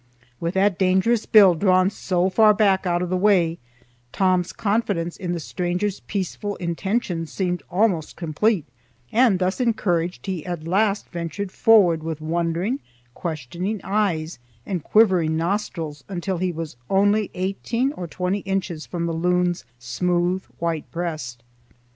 With 0.39 0.55
that 0.55 0.79
dangerous 0.79 1.27
bill 1.27 1.53
drawn 1.53 1.91
so 1.91 2.27
far 2.27 2.55
back 2.55 2.87
out 2.87 3.03
of 3.03 3.11
the 3.11 3.15
way, 3.15 3.59
Tom's 4.11 4.51
confidence 4.51 5.15
in 5.15 5.33
the 5.33 5.39
stranger's 5.39 5.99
peaceful 6.07 6.55
intentions 6.55 7.31
seemed 7.31 7.61
almost 7.69 8.15
complete, 8.15 8.65
and, 9.11 9.37
thus 9.37 9.61
encouraged, 9.61 10.25
he 10.25 10.43
at 10.43 10.63
last 10.65 11.07
ventured 11.09 11.51
forward 11.51 12.01
with 12.01 12.19
wondering, 12.19 12.79
questioning 13.13 13.79
eyes 13.83 14.39
and 14.65 14.83
quivering 14.83 15.37
nostrils 15.37 16.03
until 16.09 16.39
he 16.39 16.51
was 16.51 16.77
only 16.89 17.29
eighteen 17.35 17.91
or 17.93 18.07
twenty 18.07 18.39
inches 18.39 18.87
from 18.87 19.05
the 19.05 19.13
loon's 19.13 19.65
smooth 19.77 20.43
white 20.57 20.89
breast. 20.91 21.43